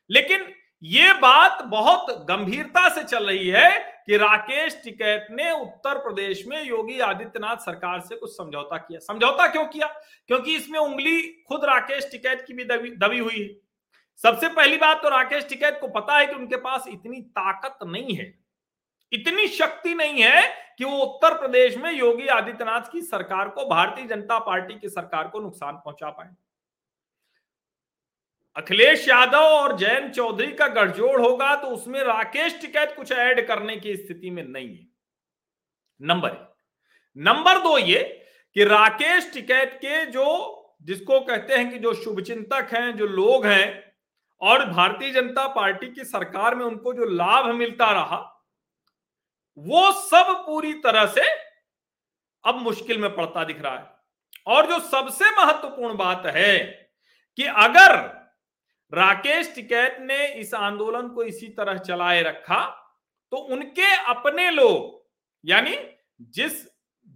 लेकिन 0.10 0.54
ये 0.84 1.14
बात 1.14 1.62
बहुत 1.62 2.26
गंभीरता 2.26 2.90
से 2.90 3.04
चल 3.04 3.28
रही 3.28 3.48
है 3.48 4.04
कि 4.06 4.18
राकेश 4.18 4.82
टिकैत 4.84 5.28
ने 5.32 5.52
उत्तर 5.52 5.98
प्रदेश 5.98 6.48
में 6.48 6.64
योगी 6.66 7.00
आदित्यनाथ 7.00 7.58
सरकार 7.58 8.00
से 8.00 8.16
कुछ 8.16 8.38
समझौता 8.38 8.78
किया। 8.78 9.00
समझौता 9.00 9.48
क्यों 9.48 9.66
किया? 9.66 9.88
क्योंकि 10.28 10.56
इसमें 10.56 10.80
उंगली 10.80 11.22
खुद 11.22 11.66
राकेश 11.66 12.12
टिकैत 12.12 12.44
की 12.48 12.54
भी 12.54 12.64
दबी 12.64 12.90
दबी 12.90 13.20
हुई 13.20 13.40
है। 13.40 13.72
सबसे 14.24 14.50
पहली 14.50 14.78
बात 14.78 15.04
तो 15.04 15.10
राकेश 15.10 15.48
टिकैत 15.50 15.78
को 15.82 15.88
पता 15.88 16.18
है 16.18 16.28
कि 16.28 16.34
उनके 16.34 16.58
पास 16.58 16.86
इतनी 16.88 17.22
ताकत 17.22 17.80
नहीं 17.84 18.16
है। 18.16 18.40
इतनी 19.14 19.48
शक्ति 19.48 19.94
नहीं 19.94 20.22
है 20.22 20.54
कि 20.82 20.86
वो 20.86 20.98
उत्तर 20.98 21.34
प्रदेश 21.34 21.76
में 21.78 21.92
योगी 21.92 22.28
आदित्यनाथ 22.28 22.92
की 22.92 23.02
सरकार 23.02 23.50
को, 23.50 23.66
भारतीय 23.66 24.06
जनता 24.06 24.38
पार्टी 24.40 24.74
की 24.74 24.90
सरकार 24.90 25.28
को 25.28 25.40
नुकसान 25.40 25.76
पहुँचा 25.76 26.10
पाए। 26.10 26.30
अखिलेश 28.56 29.08
यादव 29.08 29.38
और 29.38 29.78
जयंत 29.78 30.14
चौधरी 30.14 30.52
का 30.52 30.68
गठजोड़ 30.68 31.22
होगा 31.22 31.56
तो 31.56 31.68
उसमें 31.68 32.00
राकेश 32.04 32.60
टिकैत 32.62 32.94
कुछ 32.98 33.12
ऐड 33.12 33.48
करने 33.48 33.78
की 33.78 33.96
स्थिति 33.98 34.30
में 34.30 34.44
नहीं 34.44 34.76
है। 34.78 34.88
नंबर 36.02 36.30
एक। 36.30 36.50
नंबर 37.18 37.58
दो 37.58 37.78
ये 37.78 38.00
कि 38.56 38.64
राकेश 38.64 39.34
टिकैत 39.34 39.74
के 39.76 40.06
जो, 40.06 40.26
जिसको 40.84 41.20
कहते 41.20 41.54
हैं 41.54 41.72
कि 41.72 41.80
जो 41.80 41.94
शुभचिंतक 41.94 42.70
हैं, 42.74 42.98
जो 42.98 43.08
लोग 43.08 43.46
हैं, 43.46 43.94
और 44.42 44.66
भारतीय 44.66 45.12
जनता 45.12 45.48
पार्टी 45.48 45.88
की 45.88 46.04
सरकार 46.04 46.56
में 46.56 46.66
उनको 46.66 46.94
जो 46.94 47.06
लाभ 47.06 47.56
मिलता 47.56 47.92
रहा 47.92 48.31
वो 49.58 49.92
सब 49.92 50.34
पूरी 50.46 50.74
तरह 50.82 51.06
से 51.08 51.28
अब 52.44 52.62
मुश्किल 52.62 52.98
में 52.98 53.14
पड़ता 53.16 53.44
दिख 53.44 53.62
रहा 53.62 53.76
है। 53.76 53.90
और 54.48 54.68
जो 54.68 54.80
सबसे 54.80 55.32
महत्वपूर्ण 55.32 55.98
बात 55.98 56.26
है 56.28 56.58
कि 57.38 57.44
अगर 57.44 57.96
राकेश 58.94 59.54
टिकैत 59.56 59.98
ने 60.02 60.26
इस 60.34 60.54
आंदोलन 60.54 61.08
को 61.08 61.24
इसी 61.24 61.48
तरह 61.50 61.78
चलाए 61.80 62.22
रखा 62.24 62.64
तो 63.32 63.38
उनके 63.38 63.94
अपने 64.06 64.50
लोग, 64.52 65.02
यानी 65.44 65.76
जिस 66.32 66.64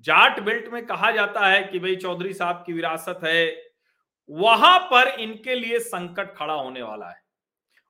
जाट 0.06 0.40
बेल्ट 0.40 0.68
में 0.74 0.86
कहा 0.86 1.12
जाता 1.12 1.48
है 1.48 1.64
कि 1.64 1.80
भाई 1.80 1.96
चौधरी 1.96 2.34
साहब 2.34 2.64
की 2.66 2.74
विरासत 2.74 3.20
है, 3.24 3.72
वहाँ 4.30 4.80
पर 4.92 5.08
इनके 5.20 5.56
लिए 5.56 5.80
संकट 5.80 6.36
खड़ा 6.38 6.54
होने 6.54 6.82
वाला 6.82 7.10
है। 7.10 7.22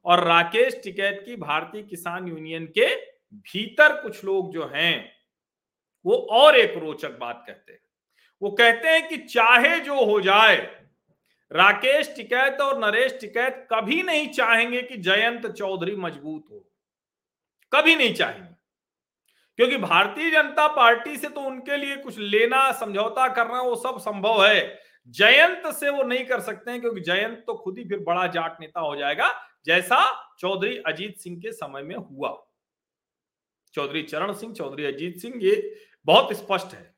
और 0.06 0.24
राकेश 0.24 0.80
टिकैत 0.84 1.22
की 1.26 1.36
भारतीय 1.36 1.84
किसान 1.84 2.28
यूनियन 2.28 2.66
के 2.78 2.94
भीतर 3.36 4.02
कुछ 4.02 4.26
लोग 4.26 4.54
जो 4.54 4.72
हैं, 4.76 5.14
वो 6.06 6.16
और 6.16 6.58
एक 6.58 6.78
रोचक 6.78 7.18
बात 7.18 7.44
कहते 7.48 7.74
हैं। 7.74 7.80
वो 8.42 8.52
कहते 8.52 8.88
हैं 8.88 9.10
कि 9.10 9.18
चाहे 9.18 9.80
जो 9.80 10.06
हो 10.06 10.22
जाए, 10.22 10.86
राकेश 11.52 12.16
टिकैत 12.16 12.62
और 12.62 12.80
नरेश 12.80 13.18
टिकैत 13.22 13.68
कभी 13.74 14.04
नहीं 14.04 14.28
चाहेंगे 14.28 14.82
कि 14.82 14.98
जयंत 14.98 15.48
चौधरी 15.48 15.96
मज़बूत 15.96 16.46
हो। 16.52 16.72
कभी 17.74 17.96
नहीं 17.96 18.14
चाहेंगे। 18.14 18.56
क्योंकि 19.56 19.78
भारतीय 19.78 20.32
जनता 20.32 20.68
पार्टी 20.68 21.18
से 21.18 21.30
तो 21.30 21.42
उनके 21.42 21.78
लिए 21.78 21.96
कुछ 21.96 22.18
लेना, 22.18 22.72
समझौता 22.72 23.28
करना, 23.28 23.62
वो 23.62 23.76
सब 23.76 24.00
संभव 24.00 24.46
है। 24.46 24.80
जयंत 25.08 25.68
से 25.68 25.90
वो 25.90 26.04
नहीं 26.04 26.26
कर 26.26 26.40
सकते 26.40 26.72
हैं, 26.72 26.82
क्योंकि 26.82 27.02
जयंत 27.02 27.44
तो 27.48 27.54
खुद 27.54 27.78
ही 27.78 27.86
फिर 27.86 28.00
बड़ा 28.00 28.28
जाट 28.28 28.62
नेता 28.62 28.80
हो 28.80 28.96
जाएगा, 28.96 29.50
जैसा 29.66 30.30
चौधरी 30.40 30.78
अजीत 30.78 31.18
सिंह 31.18 31.40
के 31.42 31.52
समय 31.52 31.82
में 31.82 31.96
हुआ। 31.96 32.45
चौधरी 33.76 34.02
चरण 34.04 34.34
सिंह, 34.34 34.54
चौधरी 34.54 34.86
अजीत 34.86 35.18
सिंह, 35.18 35.34
ये 35.38 35.76
बहुत 36.06 36.34
स्पष्ट 36.34 36.74
है। 36.74 36.96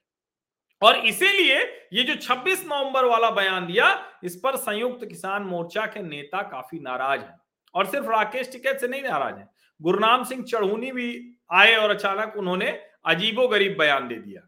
और 0.82 0.96
इसीलिए 0.96 1.60
ये 1.94 2.04
जो 2.04 2.16
26 2.16 2.66
नवंबर 2.66 3.06
वाला 3.06 3.30
बयान 3.30 3.66
दिया, 3.68 4.12
इस 4.24 4.36
पर 4.36 4.56
संयुक्त 4.56 5.06
किसान 5.06 5.44
मोर्चा 5.44 5.86
के 5.86 6.02
नेता 6.02 6.42
काफ़ी 6.42 6.80
नाराज़ 6.80 7.22
हैं। 7.22 7.40
और 7.76 7.86
सिर्फ़ 7.86 8.08
राकेश 8.08 8.52
टिकैत 8.52 8.80
से 8.80 8.88
नहीं 8.88 9.02
नाराज़ 9.02 9.36
हैं, 9.36 9.50
गुरनाम 9.82 10.24
सिंह 10.24 10.44
चढ़ूनी 10.44 10.92
भी 10.92 11.38
आए 11.52 11.76
और 11.76 11.90
अचानक 11.90 12.38
उन्होंने 12.38 12.70
अजीबो 13.06 13.48
गरीब 13.48 13.78
बयान 13.78 14.08
दे 14.08 14.16
दिया। 14.16 14.48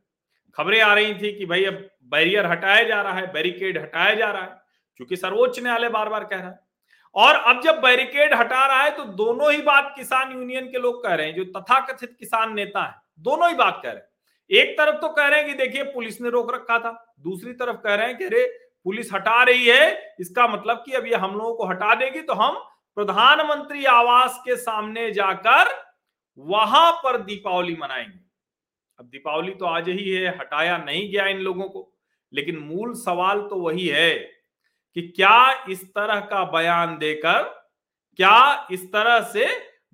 खबरें 0.56 0.82
आ 0.82 0.94
रही 0.94 1.14
थी 1.14 1.38
कि 1.38 1.46
भाई 1.46 1.66
अब 1.66 1.90
बैरियर 2.04 2.46
हटाया 2.46 2.84
जा 2.84 3.02
रहा 3.02 3.14
है, 3.14 3.34
बैरिकेड 3.34 3.78
हटाया 3.78 4.16
जा 4.16 4.32
रहा 4.32 4.44
है 4.44 4.62
क्योंकि 4.98 5.16
सर्वोच्च 5.16 5.60
न्यायालय 5.60 5.90
बार 5.90 6.10
बार 6.10 6.24
कह 6.24 6.38
रहा 6.38 6.50
है। 6.50 6.69
और 7.16 7.36
अब 7.36 7.62
जब 7.62 7.80
बैरिकेड 7.82 8.34
हटा 8.34 8.66
रहा 8.66 8.84
है 8.84 8.90
तो 8.90 9.04
दोनों 9.04 9.52
ही 9.54 9.62
बात 9.62 9.94
किसान 9.96 10.32
यूनियन 10.32 10.66
के 10.66 10.80
लोग 10.80 11.04
कह 11.04 11.14
रहे 11.14 11.28
हैं, 11.28 11.36
जो 11.36 11.44
तथाकथित 11.52 12.16
किसान 12.20 12.54
नेता 12.54 12.84
है, 12.84 12.94
दोनों 13.20 13.50
ही 13.50 13.56
बात 13.56 13.80
कह 13.84 13.90
रहे 13.90 13.98
हैं। 13.98 14.08
एक 14.50 14.78
तरफ़ 14.78 14.96
तो 14.96 15.10
कह 15.10 15.28
रहे 15.28 15.40
हैं 15.40 15.48
कि 15.48 15.54
देखिए, 15.56 15.84
पुलिस 15.84 16.22
ने 16.22 16.30
रोक 16.30 16.54
रखा 16.54 16.80
था, 16.80 17.16
दूसरी 17.20 17.54
तरफ़ 17.54 17.76
कह 17.78 17.96
रहे 17.96 18.08
हैं 18.08 18.18
कि 18.18 18.26
अरे, 18.26 18.46
पुलिस 18.86 19.14
हटा 19.14 19.42
रही 19.44 19.66
है, 19.68 20.16
इसका 20.20 20.48
मतलब 20.48 20.84
कि 20.86 20.92
अब 20.92 21.06
ये 21.06 21.16
हम 21.16 21.34
लोगों 21.34 21.54
को 21.56 21.66
हटा 21.66 21.94
देगी 21.96 22.22
तो 22.22 22.34
हम 22.34 22.64
प्रधानमंत्री 22.98 23.86
आवास 23.86 24.40
के 24.46 24.56
सामने 24.56 25.12
जाकर 25.12 25.68
वहाँ 26.38 26.92
पर 27.04 27.18
दीपावली 27.18 27.76
मनाएँगे। 27.82 28.20
अब 29.00 29.06
दीपावली 29.06 29.52
तो 29.52 29.66
आज 29.66 29.90
ही 29.90 30.10
है, 30.10 30.28
हटाया 30.30 30.78
नहीं 30.78 31.12
गया 31.12 31.26
इन 31.28 31.40
लोगों 31.40 31.70
को, 31.70 31.92
लेकिन 32.34 32.58
मूल 32.60 32.94
सवाल 32.96 33.42
तो 33.42 33.56
वही 33.56 33.88
है 33.88 34.39
कि 34.96 35.02
क्या 35.02 35.66
इस 35.70 35.84
तरह 35.86 36.20
का 36.20 36.44
बयान 36.44 36.98
देकर, 36.98 37.44
क्या 38.16 38.68
इस 38.72 38.92
तरह 38.92 39.22
से 39.22 39.46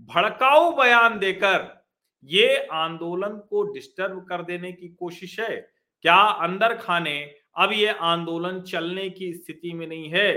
भड़काऊ 0.01 0.71
बयान 0.71 1.19
देकर 1.19 1.85
ये 2.23 2.67
आंदोलन 2.71 3.37
को 3.49 3.63
डिस्टर्ब 3.63 4.25
कर 4.29 4.41
देने 4.41 4.71
की 4.71 4.87
कोशिश 4.87 5.39
है? 5.39 5.55
क्या 6.01 6.15
अंदर 6.15 6.75
खाने, 6.75 7.35
अब 7.57 7.71
ये 7.73 7.87
आंदोलन 7.87 8.61
चलने 8.61 9.09
की 9.09 9.33
स्थिति 9.33 9.73
में 9.73 9.87
नहीं 9.87 10.09
है? 10.09 10.33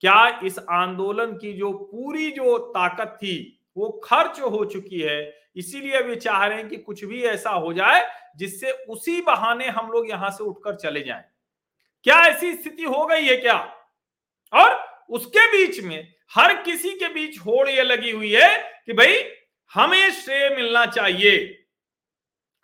क्या 0.00 0.40
इस 0.44 0.58
आंदोलन 0.58 1.32
की 1.32 1.52
जो 1.52 1.72
पूरी 1.72 2.30
जो 2.30 2.58
ताकत 2.58 3.16
थी, 3.16 3.60
वो 3.76 3.88
खर्च 4.04 4.40
हो 4.40 4.64
चुकी 4.64 5.00
है? 5.00 5.34
इसीलिए 5.56 6.00
वे 6.00 6.16
चाह 6.16 6.46
रहे 6.46 6.58
हैं 6.58 6.68
कि 6.68 6.76
कुछ 6.76 7.04
भी 7.04 7.22
ऐसा 7.22 7.50
हो 7.50 7.72
जाए, 7.72 8.08
जिससे 8.36 8.70
उसी 8.70 9.20
बहाने 9.20 9.66
हम 9.66 9.90
लोग 9.90 10.10
यहाँ 10.10 10.30
से 10.30 10.44
उठकर 10.44 10.74
चले 10.74 11.00
जाएँ। 11.00 11.24
क्या 12.04 12.20
ऐसी 12.20 12.54
स्थिति 12.54 12.82
हो 12.82 13.06
गई 13.06 13.24
है 13.24 13.36
क्या? 13.36 13.77
और 14.52 14.88
उसके 15.10 15.46
बीच 15.46 15.80
में 15.80 16.14
हर 16.34 16.62
किसी 16.62 16.90
के 16.90 17.08
बीच 17.08 17.38
होड़ 17.38 17.68
ये 17.68 17.82
लगी 17.82 18.10
हुई 18.10 18.32
है 18.32 18.82
कि 18.86 18.92
भाई 18.92 19.24
हमें 19.74 20.10
श्रेय 20.10 20.50
मिलना 20.50 20.86
चाहिए। 20.86 21.64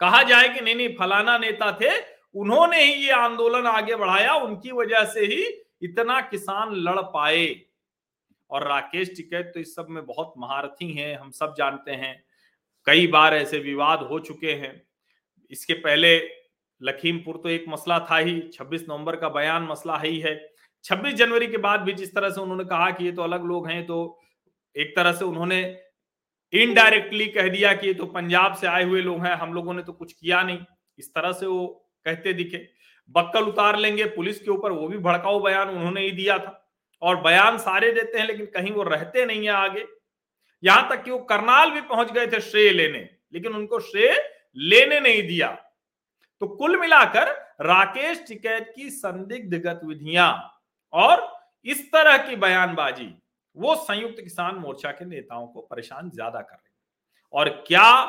कहा 0.01 0.23
जाए 0.23 0.49
कि 0.49 0.61
नहीं 0.61 0.75
नहीं, 0.75 0.97
फलाना 0.97 1.39
नेता 1.39 1.79
थे, 1.81 1.91
उन्होंने 2.35 2.85
ही 2.85 2.93
ये 2.93 3.11
आंदोलन 3.11 3.67
आगे 3.67 3.97
बढ़ाया, 3.97 4.35
उनकी 4.35 4.73
वजह 4.73 5.05
से 5.05 5.21
ही 5.21 5.65
इतना 5.83 6.21
किसान 6.21 6.75
लड़ 6.75 7.01
पाए। 7.01 7.61
और 8.51 8.69
राकेश 8.69 9.09
टिकैत 9.17 9.51
तो 9.55 9.61
इस 9.61 9.75
सब 9.75 9.87
में 9.91 10.07
बहुत 10.07 10.35
महारथी 10.39 10.93
हैं, 10.93 11.17
हम 11.17 11.31
सब 11.31 11.55
जानते 11.59 11.91
हैं। 11.91 12.25
कई 12.87 13.07
बार 13.07 13.35
ऐसे 13.35 13.59
विवाद 13.59 14.01
हो 14.01 14.19
चुके 14.19 14.53
हैं। 14.53 14.83
इसके 15.51 15.73
पहले 15.73 16.31
लखीमपुर 16.83 17.37
तो 17.37 17.49
एक 17.49 17.65
मसला 17.69 17.99
था 17.99 18.17
ही 18.19 18.41
26 18.41 18.83
नवंबर 18.89 19.17
का 19.17 19.29
बयान 19.29 19.63
मसला 19.63 19.99
ही 19.99 20.21
है। 20.21 20.54
26 20.85 21.15
जनवरी 21.15 21.47
के 21.47 21.57
बाद 21.57 21.81
भी 21.81 21.93
जिस 21.93 22.15
तरह 22.15 22.31
से 22.31 22.41
उन्होंने 22.41 22.65
कहा 22.65 22.91
कि 22.91 23.05
ये 23.05 23.13
तो 23.13 23.23
अलग 23.23 23.45
लोग 23.45 23.69
हैं 23.69 23.87
तो 23.87 24.21
एक 24.77 24.97
तरह 24.97 25.13
से 25.13 25.25
उन्होंने 25.25 25.81
इनडायरेक्टली 26.53 27.27
कह 27.27 27.49
दिया 27.49 27.73
कि 27.73 27.87
ये 27.87 27.95
तो 27.95 28.07
पंजाब 28.07 28.55
से 28.55 28.67
आए 28.67 28.85
हुए 28.85 29.01
लोग 29.03 29.25
हैं, 29.27 29.35
हम 29.35 29.55
लोगों 29.55 29.75
ने 29.75 29.83
तो 29.83 29.93
कुछ 29.93 30.13
किया 30.13 30.43
नहीं। 30.43 30.59
इस 30.99 31.15
तरह 31.15 31.33
से 31.33 31.47
वो 31.47 31.67
कहते 32.05 32.33
दिखे। 32.33 32.69
बक्कल 33.11 33.45
उतार 33.45 33.79
लेंगे, 33.79 34.05
पुलिस 34.05 34.41
के 34.41 34.51
ऊपर 34.51 34.73
वो 34.73 34.89
भी 34.89 34.99
भड़काऊ 34.99 35.41
बयान 35.41 35.69
उन्होंने 35.69 36.01
ही 36.01 36.11
दिया 36.11 36.39
था। 36.39 36.61
और 37.03 37.21
बयान 37.21 37.59
सारे 37.59 37.93
देते 37.93 38.19
हैं, 38.19 38.27
लेकिन 38.27 38.47
कहीं 38.47 38.73
वो 38.73 38.83
रहते 38.83 39.25
नहीं 39.27 39.45
है 39.45 39.51
आगे। 39.51 39.85
यहाँ 40.63 40.89
तक 40.91 41.03
कि 41.05 41.11
वो 41.11 41.19
करनाल 41.19 41.71
भी 41.71 41.81
पहुँच 41.81 42.13
गए 42.13 42.27
थे 42.27 42.41
श्रेय 42.41 42.71
लेने, 42.71 43.09
लेकिन 43.35 43.55
उनको 43.55 43.81
श्रेय 43.81 44.17
लेने 44.57 45.01
नहीं 45.01 45.23
दिया। 45.23 45.49
तो 46.41 46.47
कुल 46.47 46.81
मिलाकर 46.81 47.29
राकेश 47.61 48.25
टिकैत 48.29 48.73
की 48.77 48.91
संदिग्ध 48.91 49.55
गतिविधियाँ 49.55 50.54
और 50.95 51.29
इस 51.67 51.93
तरह 51.93 52.17
की 52.19 52.37
बयानबाजी 52.37 53.15
वो 53.57 53.75
संयुक्त 53.77 54.21
किसान 54.23 54.57
मोर्चा 54.57 54.91
के 54.91 55.05
नेताओं 55.05 55.47
को 55.47 55.61
परेशान 55.61 56.11
ज़्यादा 56.11 56.41
कर 56.41 56.55
रही 56.55 56.73
और 57.33 57.49
क्या 57.67 58.05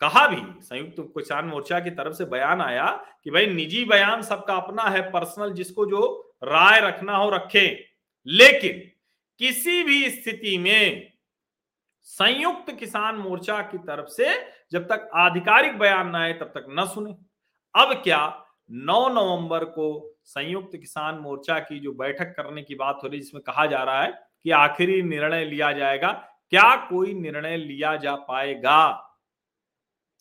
कहा 0.00 0.26
भी 0.28 0.42
संयुक्त 0.62 0.96
किसान 1.18 1.44
मोर्चा 1.44 1.80
की 1.80 1.90
तरफ़ 1.90 2.14
से 2.14 2.24
बयान 2.24 2.60
आया 2.60 2.86
कि 3.24 3.30
भाई 3.30 3.46
निजी 3.46 3.84
बयान 3.84 4.22
सबका 4.22 4.54
अपना 4.56 4.82
है, 4.82 5.02
पर्सनल, 5.10 5.52
जिसको 5.52 5.86
जो 5.86 6.32
राय 6.44 6.80
रखना 6.80 7.16
हो 7.16 7.30
रखे। 7.30 7.66
लेकिन 8.26 8.80
किसी 9.40 9.82
भी 9.84 10.10
स्थिति 10.10 10.58
में 10.58 11.12
संयुक्त 12.02 12.72
किसान 12.72 13.16
मोर्चा 13.16 13.60
की 13.62 13.78
तरफ़ 13.78 14.08
से 14.08 14.34
जब 14.72 14.84
तक 14.84 15.08
आधिकारिक 15.14 15.78
बयान 15.78 16.08
न 16.08 16.16
आए 16.16 16.32
तब 16.32 16.52
तक 16.56 16.66
न 16.70 16.86
सुने। 16.86 17.16
अब 17.74 17.94
क्या 18.04 18.20
9 18.70 19.08
नवंबर 19.08 19.64
को 19.64 20.13
संयुक्त 20.24 20.76
किसान 20.76 21.14
मोर्चा 21.14 21.58
की 21.58 21.80
जो 21.80 21.92
बैठक 21.92 22.24
करने 22.24 22.62
की 22.62 22.74
बात 22.74 23.00
हो 23.02 23.08
रही 23.08 23.18
है, 23.18 23.24
जिसमें 23.24 23.42
कहा 23.42 23.66
जा 23.66 23.82
रहा 23.82 24.02
है 24.02 24.12
कि 24.44 24.50
आखिरी 24.50 25.02
निर्णय 25.02 25.44
लिया 25.44 25.72
जाएगा, 25.72 26.12
क्या 26.50 26.76
कोई 26.76 27.14
निर्णय 27.14 27.56
लिया 27.56 27.96
जा 27.96 28.14
पाएगा? 28.14 29.10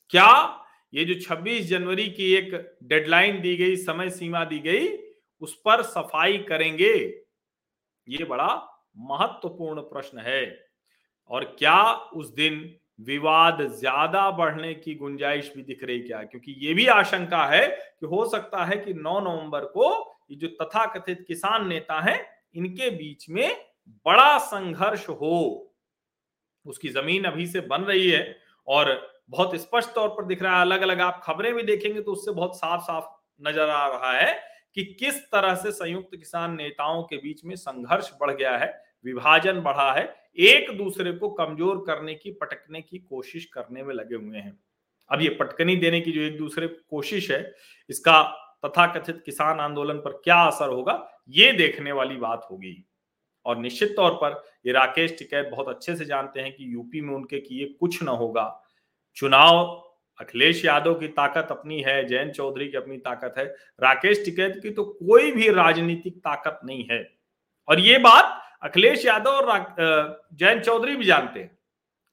क्या 0.10 0.60
ये 0.94 1.06
जो 1.06 1.14
26 1.14 1.68
जनवरी 1.68 2.10
की 2.10 2.34
एक 2.34 2.78
डेडलाइन 2.84 3.42
दी 3.42 3.56
गई, 3.56 3.76
समय 3.76 4.10
सीमा 4.10 4.46
दी 4.46 4.60
गई, 4.60 4.88
उस 5.42 5.56
पर 5.56 5.82
सफ़ाई 5.82 6.38
करेंगे? 6.38 7.24
ये 8.10 8.24
बड़ा 8.24 8.70
महत्वपूर्ण 8.98 9.82
प्रश्न 9.82 10.18
है। 10.18 10.66
और 11.30 11.44
क्या 11.60 11.94
उस 11.94 12.34
दिन 12.34 12.76
विवाद 13.00 13.62
ज़्यादा 13.72 14.30
बढ़ने 14.32 14.74
की 14.76 14.96
गुंजाइश 14.96 15.52
भी 15.56 15.64
दिख 15.64 15.84
रही 15.84 16.00
क्या? 16.00 16.22
क्योंकि 16.24 16.56
ये 16.60 16.74
भी 16.74 16.88
आशंका 16.90 17.46
है 17.46 17.68
कि 17.68 18.06
हो 18.06 18.26
सकता 18.30 18.66
है 18.66 18.78
कि 18.78 18.94
9 18.94 19.20
नवंबर 19.22 19.66
को 19.68 19.90
ये 20.32 20.36
जो 20.38 20.48
तथाकथित 20.62 21.24
किसान 21.28 21.68
नेता 21.68 22.00
हैं, 22.02 22.20
इनके 22.56 22.90
बीच 22.90 23.30
में 23.30 23.56
बड़ा 24.06 24.38
संघर्ष 24.40 25.08
हो। 25.10 25.70
उसकी 26.66 26.90
ज़मीन 26.90 27.24
अभी 27.26 27.48
से 27.48 27.62
बन 27.62 27.82
रही 27.82 28.10
है 28.10 28.36
और 28.68 28.98
बहुत 29.30 29.56
स्पष्ट 29.56 29.94
तौर 29.96 30.10
पर 30.10 30.26
दिख 30.26 30.42
रहा 30.44 30.56
है 30.56 30.62
अलग 30.62 30.82
अलग 30.82 31.02
आप 31.02 31.22
खबरें 31.24 31.54
भी 31.56 31.64
देखेंगे 31.64 32.02
तो 32.02 32.12
उससे 32.12 32.32
बहुत 32.32 32.58
साफ़ 32.58 32.82
साफ़ 32.82 33.06
नज़र 33.42 33.70
आ 33.70 33.88
रहा 33.88 34.12
है 34.12 34.34
कि 34.78 34.84
किस 35.00 35.22
तरह 35.32 35.56
से 35.56 35.72
संयुक्त 35.72 36.16
किसान 36.16 36.56
नेताओं 36.56 37.04
के 37.04 37.18
बीच 37.18 37.44
में 37.46 37.56
संघर्ष 37.56 38.12
बढ़ 38.22 38.32
गया 38.32 38.58
है, 38.58 38.68
विभाजन 39.06 39.60
बढ़ा 39.62 39.92
है 39.94 40.04
एक 40.38 40.72
दूसरे 40.78 41.12
को 41.12 41.30
कमज़ोर 41.30 41.84
करने 41.88 42.14
की, 42.16 42.32
पटकने 42.32 42.82
की 42.82 42.98
कोशिश 43.00 43.46
करने 43.46 43.84
में 43.84 43.94
लगे 43.96 44.16
हुए 44.16 44.38
हैं। 44.38 44.58
अब 45.10 45.22
ये 45.22 45.30
पटकनी 45.30 45.76
देने 45.76 46.02
की 46.02 46.12
जो 46.12 46.22
एक 46.22 46.38
दूसरे 46.38 46.68
कोशिश 46.68 47.32
है, 47.32 47.54
इसका 47.90 48.22
तथाकथित 48.66 49.22
किसान 49.26 49.60
आंदोलन 49.60 49.98
पर 49.98 50.12
क्या 50.24 50.36
असर 50.42 50.70
होगा, 50.70 51.24
ये 51.30 51.52
देखने 51.52 51.92
वाली 51.92 52.16
बात 52.16 52.48
होगी। 52.52 52.76
और 53.46 53.58
निश्चित 53.58 53.94
तौर 53.96 54.12
पर 54.14 54.44
ये 54.66 54.74
राकेश 54.74 55.16
टिकैत 55.20 55.48
बहुत 55.48 55.70
अच्छे 55.70 55.96
से 55.96 56.06
जानते 56.06 56.42
हैं 56.42 56.52
कि 56.56 56.74
यूपी 56.74 57.02
में 57.02 57.14
उनके 57.16 57.40
किए 57.40 57.66
कुछ 57.80 58.02
न 58.04 58.08
होगा। 58.08 58.64
चुनाव, 59.18 59.66
अखिलेश 60.20 60.64
यादव 60.66 60.94
की 60.94 61.08
ताकत 61.08 61.48
अपनी 61.52 61.82
है, 61.82 62.06
जयंत 62.08 62.34
चौधरी 62.34 62.68
की 62.68 62.78
अपनी 62.78 62.98
ताकत 62.98 63.34
है। 63.38 63.46
राकेश 63.80 64.24
टिकैत 64.26 64.60
की 64.64 64.70
तो 64.70 64.84
कोई 64.84 65.32
भी 65.32 65.50
राजनीतिक 65.50 66.18
ताकत 66.18 66.60
नहीं 66.66 66.86
है। 66.92 67.04
और 67.68 67.80
ये 67.80 67.98
बात 67.98 68.40
अखिलेश 68.64 69.06
यादव 69.06 69.30
और 69.30 70.28
जयंत 70.34 70.64
चौधरी 70.64 70.96
भी 70.96 71.06
जानते 71.06 71.40
हैं। 71.40 71.58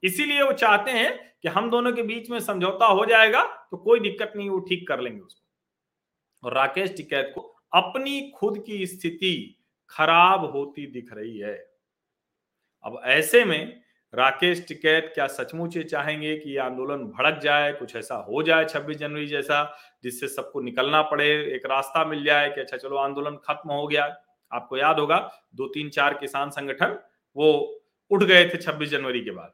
इसीलिए 0.03 0.43
वो 0.43 0.53
चाहते 0.53 0.91
हैं 0.91 1.13
कि 1.43 1.49
हम 1.49 1.71
दोनों 1.71 1.93
के 1.93 2.03
बीच 2.03 2.31
में 2.31 2.39
समझौता 2.41 2.87
हो 2.87 3.05
जाएगा 3.07 3.45
तो 3.71 3.77
कोई 3.77 4.01
दिक्कत 4.01 4.33
नहीं, 4.37 4.49
वो 4.51 4.59
ठीक 4.61 4.87
कर 4.89 5.01
लेंगे 5.01 5.21
उसको। 5.21 6.47
और 6.47 6.55
राकेश 6.55 6.97
टिकैत 6.97 7.33
को 7.35 7.41
अपनी 7.73 8.21
खुद 8.37 8.63
की 8.67 8.87
स्थिति 8.87 9.57
खराब 9.91 10.45
होती 10.51 10.87
दिख 10.87 11.13
रही 11.13 11.39
है। 11.39 11.55
अब 12.85 13.01
ऐसे 13.05 13.45
में 13.45 13.81
राकेश 14.15 14.65
टिकैत 14.69 15.11
क्या 15.15 15.27
सचमुच 15.27 15.77
ये 15.77 15.83
चाहेंगे 15.83 16.37
कि 16.37 16.51
ये 16.51 16.59
आंदोलन 16.59 17.05
भड़क 17.09 17.39
जाए, 17.43 17.73
कुछ 17.73 17.97
ऐसा 17.97 18.15
हो 18.29 18.43
जाए 18.43 18.65
26 18.65 18.97
जनवरी 18.97 19.27
जैसा, 19.27 19.63
जिससे 20.05 20.29
सबको 20.29 20.61
निकलना 20.61 21.03
पड़े, 21.03 21.29
एक 21.55 21.67
रास्ता 21.67 22.05
मिल 22.05 22.25
जाए 22.25 22.51
कि 22.51 22.61
अच्छा 22.61 22.77
चलो 22.77 22.97
आंदोलन 22.97 23.37
खत्म 23.45 23.73
हो 23.73 23.87
गया। 23.87 24.07
आपको 24.53 24.77
याद 24.77 24.99
होगा, 24.99 25.31
दो 25.55 25.67
तीन 25.67 25.91
चार 25.91 26.15
किसान 26.15 26.51
संगठन, 26.51 26.99
वो 27.37 27.81
उठ 28.11 28.23
गए 28.23 28.49
थे 28.49 28.59
26 28.59 28.91
जनवरी 28.91 29.21
के 29.21 29.31
बाद। 29.31 29.53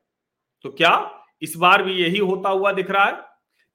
तो 0.63 0.71
क्या 0.71 1.23
इस 1.43 1.57
बार 1.57 1.83
भी 1.83 1.93
यही 1.93 2.19
होता 2.19 2.49
हुआ 2.49 2.73
दिख 2.73 2.91
रहा 2.91 3.05
है? 3.05 3.23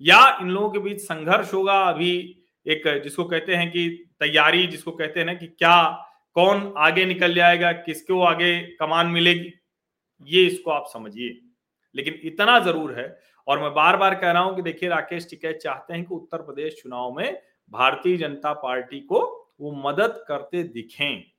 या 0.01 0.37
इन 0.41 0.49
लोगों 0.49 0.69
के 0.69 0.79
बीच 0.79 0.99
संघर्ष 0.99 1.53
होगा? 1.53 1.81
अभी 1.81 2.43
एक 2.67 3.01
जिसको 3.03 3.23
कहते 3.23 3.55
हैं 3.55 3.71
कि 3.71 3.89
तैयारी, 4.19 4.67
जिसको 4.67 4.91
कहते 4.91 5.19
हैं 5.19 5.27
ना 5.27 5.33
कि 5.33 5.47
क्या, 5.47 6.07
कौन 6.33 6.73
आगे 6.77 7.05
निकल 7.05 7.33
जाएगा, 7.33 7.71
किसको 7.71 8.21
आगे 8.21 8.61
कमान 8.61 9.07
मिलेगी? 9.07 9.53
ये 10.21 10.45
इसको 10.45 10.71
आप 10.71 10.85
समझिए। 10.93 11.41
लेकिन 11.95 12.19
इतना 12.23 12.59
ज़रूर 12.59 12.99
है, 12.99 13.19
और 13.47 13.59
मैं 13.59 13.73
बार 13.73 13.97
बार 13.97 14.15
कह 14.15 14.31
रहा 14.31 14.41
हूँ 14.41 14.55
कि 14.55 14.61
देखिए, 14.61 14.89
राकेश 14.89 15.27
टिकैत 15.29 15.57
चाहते 15.57 15.93
हैं 15.93 16.03
कि 16.03 16.15
उत्तर 16.15 16.37
प्रदेश 16.37 16.81
चुनाव 16.83 17.11
में 17.11 17.41
भारतीय 17.69 18.17
जनता 18.17 18.53
पार्टी 18.53 18.99
को 18.99 19.40
वो 19.61 19.71
मदद 19.71 20.25
करते 20.27 20.63
दिखें। 20.63 21.31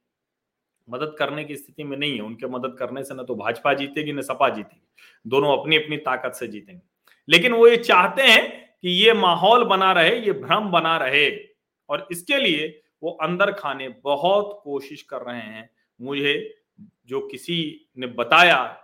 मदद 0.90 1.16
करने 1.18 1.44
की 1.44 1.56
स्थिति 1.56 1.84
में 1.84 1.96
नहीं 1.96 2.14
है। 2.14 2.20
उनके 2.20 2.46
मदद 2.46 2.76
करने 2.78 3.04
से 3.04 3.14
ना 3.14 3.22
तो 3.22 3.34
भाजपा 3.34 3.74
जीतेगी, 3.74 4.12
न 4.12 4.22
सपा 4.22 4.48
जीतेगी। 4.48 4.88
दोनों 5.26 5.58
अपनी 5.58 5.76
अपनी 5.76 5.96
ताकत 5.96 6.32
से 6.32 6.48
जीतेंगे। 6.48 6.82
लेकिन 7.28 7.52
वो 7.52 7.68
ये 7.68 7.76
चाहते 7.76 8.22
हैं 8.22 8.74
कि 8.82 8.88
ये 8.88 9.12
माहौल 9.12 9.64
बना 9.64 9.92
रहे, 9.92 10.20
ये 10.20 10.32
भ्रम 10.32 10.70
बना 10.70 10.96
रहे। 10.98 11.48
और 11.88 12.08
इसके 12.10 12.38
लिए 12.38 12.82
वो 13.02 13.10
अंदर 13.10 13.52
खाने 13.52 13.88
बहुत 13.88 14.60
कोशिश 14.64 15.02
कर 15.02 15.22
रहे 15.22 15.40
हैं। 15.40 15.70
मुझे 16.00 16.62
जो 17.06 17.26
किसी 17.26 17.88
ने 17.98 18.06
बताया, 18.06 18.78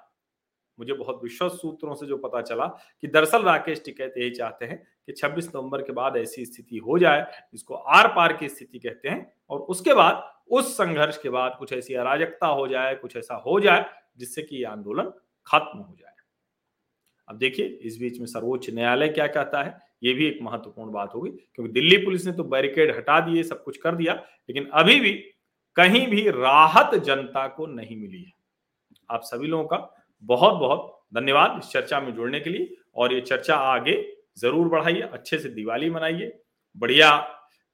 मुझे 0.79 0.93
बहुत 0.93 1.21
विश्वास 1.23 1.53
सूत्रों 1.53 1.95
से 1.95 2.07
जो 2.07 2.17
पता 2.17 2.43
चला 2.43 2.67
कि 3.01 3.07
दरअसल 3.07 3.43
राकेश 3.43 3.83
टिकैत 3.85 4.15
यही 4.19 4.31
चाहते 4.31 4.65
हैं 4.65 4.98
कि 5.09 5.13
26 5.13 5.49
नवंबर 5.49 5.83
के 5.83 5.93
बाद 5.93 6.17
ऐसी 6.17 6.45
स्थिति 6.45 6.77
हो 6.77 6.99
जाए, 6.99 7.33
जिसको 7.53 7.75
आर 7.75 8.09
पार 8.09 8.33
की 8.33 8.49
स्थिति 8.49 8.79
कहते 8.79 9.09
हैं, 9.09 9.33
और 9.51 9.61
उसके 9.61 9.95
बाद, 9.95 10.35
उस 10.51 10.75
संघर्ष 10.75 11.19
के 11.19 11.31
बाद 11.31 11.57
कुछ 11.59 11.73
ऐसी 11.73 11.95
अराजकता 11.95 12.47
हो 12.47 12.69
जाए, 12.69 12.95
कुछ 12.95 13.17
ऐसा 13.17 13.35
हो 13.35 13.61
जाए, 13.61 13.91
जिससे 14.19 14.43
कि 14.43 14.57
ये 14.57 14.65
आंदोलन 14.65 15.13
खत्म 15.47 15.79
हो 15.79 15.97
जाए। 16.01 16.13
अब 17.29 17.39
देखिए, 17.39 17.67
इस 17.67 17.99
बीच 17.99 18.19
में 18.19 18.27
सर्वोच्च 18.27 18.71
न्यायालय 18.71 19.09
क्या 19.09 19.27
कहता 19.27 19.63
है? 19.63 19.79
ये 20.03 20.13
भी 20.13 20.27
एक 20.27 20.39
महत्वपूर्ण 20.43 20.93
बात 20.93 21.15
होगी, 21.15 21.31
क्योंकि 21.31 21.73
दिल्ली 21.73 21.97
पुलिस 21.97 22.27
ने 22.27 22.33
तो 22.33 22.45
बैरिकेड 22.45 22.97
हटा 22.97 23.21
दिए, 23.21 23.43
सब 23.43 23.65
कुछ 23.65 23.77
कर 23.77 23.95
दिया, 23.95 24.15
लेकिन 24.15 24.67
अभी 24.67 25.01
भी 25.01 25.13
कहीं 25.77 26.07
भी 26.07 26.31
राहत 26.31 26.95
जनता 26.95 27.49
को 27.49 27.67
नहीं 27.67 27.97
मिली 27.97 28.23
है। 28.23 28.33
आप 29.11 29.21
सभी 29.23 29.47
लोगों 29.47 29.65
का 29.65 30.07
बहुत 30.23 30.55
बहुत 30.55 31.05
धन्यवाद 31.15 31.61
इस 31.65 31.71
चर्चा 31.71 32.01
में 32.01 32.15
जुड़ने 32.15 32.41
के 32.41 32.51
लिए, 32.51 32.77
और 32.97 33.13
ये 33.13 33.21
चर्चा 33.21 33.57
आगे 33.57 34.18
ज़रूर 34.39 34.69
बढ़ाइए, 34.69 35.01
अच्छे 35.03 35.39
से 35.39 35.49
दिवाली 35.49 35.91
मनाइए, 35.91 36.39
बढ़िया 36.77 37.17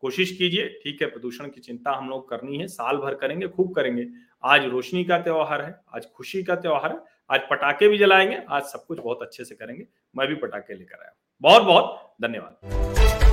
कोशिश 0.03 0.31
कीजिए, 0.31 0.69
ठीक 0.83 1.03
है, 1.03 1.09
प्रदूषण 1.09 1.49
की 1.49 1.61
चिंता 1.61 1.93
हम 1.93 2.09
लोग 2.09 2.29
करनी 2.31 2.59
है, 2.59 2.67
साल 2.69 2.97
भर 2.97 3.15
करेंगे, 3.15 3.49
खूब 3.49 3.75
करेंगे। 3.75 4.07
आज 4.45 4.65
रोशनी 4.65 5.05
का 5.05 5.19
त्योहार 5.19 5.63
है, 5.63 5.75
आज 5.95 6.07
खुशी 6.07 6.43
का 6.43 6.55
त्यौहार 6.57 6.93
है, 6.93 6.99
आज 7.31 7.41
पटाखे 7.51 7.89
भी 7.89 7.99
जलाएँगे, 7.99 8.41
आज 8.49 8.63
सब 8.63 8.85
कुछ 8.87 9.01
बहुत 9.01 9.23
अच्छे 9.23 9.45
से 9.45 9.55
करेंगे, 9.55 9.87
मैं 10.15 10.29
भी 10.29 10.35
पटाखे 10.37 10.75
लेकर 10.75 11.03
आया 11.03 11.15
बहुत 11.43 11.63
बहुत 11.63 12.15
धन्यवाद। 12.23 13.24